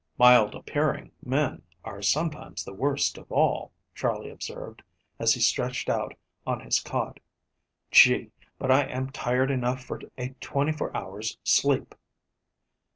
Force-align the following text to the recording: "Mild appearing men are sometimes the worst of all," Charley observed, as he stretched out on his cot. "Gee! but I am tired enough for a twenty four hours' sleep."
"Mild 0.17 0.55
appearing 0.55 1.11
men 1.23 1.61
are 1.83 2.01
sometimes 2.01 2.63
the 2.63 2.73
worst 2.73 3.19
of 3.19 3.31
all," 3.31 3.71
Charley 3.93 4.31
observed, 4.31 4.81
as 5.19 5.35
he 5.35 5.39
stretched 5.39 5.89
out 5.91 6.15
on 6.43 6.59
his 6.61 6.79
cot. 6.79 7.19
"Gee! 7.91 8.31
but 8.57 8.71
I 8.71 8.85
am 8.85 9.11
tired 9.11 9.51
enough 9.51 9.83
for 9.83 10.01
a 10.17 10.29
twenty 10.41 10.71
four 10.71 10.97
hours' 10.97 11.37
sleep." 11.43 11.93